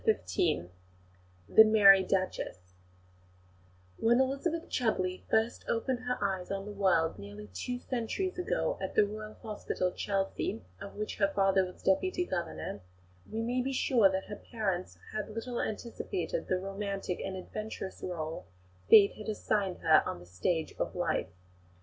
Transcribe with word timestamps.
CHAPTER 0.03 0.19
XV 0.25 0.71
THE 1.57 1.63
MERRY 1.63 2.01
DUCHESS 2.01 2.73
When 3.97 4.19
Elizabeth 4.19 4.67
Chudleigh 4.67 5.21
first 5.29 5.63
opened 5.69 5.99
her 5.99 6.17
eyes 6.19 6.49
on 6.49 6.65
the 6.65 6.71
world, 6.71 7.19
nearly 7.19 7.51
two 7.53 7.77
centuries 7.77 8.39
ago, 8.39 8.79
at 8.81 8.95
the 8.95 9.05
Royal 9.05 9.35
Hospital, 9.43 9.91
Chelsea, 9.91 10.63
of 10.81 10.95
which 10.95 11.17
her 11.17 11.27
father 11.35 11.63
was 11.65 11.83
Deputy 11.83 12.25
Governor, 12.25 12.81
we 13.31 13.43
may 13.43 13.61
be 13.61 13.73
sure 13.73 14.09
that 14.11 14.25
her 14.25 14.37
parents 14.37 14.97
little 15.29 15.61
anticipated 15.61 16.47
the 16.47 16.57
romantic 16.57 17.19
and 17.23 17.35
adventurous 17.37 18.01
rôle 18.01 18.45
Fate 18.89 19.13
had 19.19 19.29
assigned 19.29 19.75
to 19.81 19.81
her 19.83 20.01
on 20.07 20.17
the 20.19 20.25
stage 20.25 20.73
of 20.79 20.95
life. 20.95 21.29